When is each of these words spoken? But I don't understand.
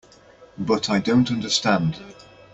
But 0.57 0.89
I 0.89 0.97
don't 0.97 1.29
understand. 1.29 2.01